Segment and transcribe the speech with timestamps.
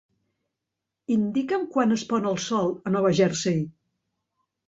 [1.15, 3.63] Indica'm quan es pon el sol a Nova Jersey.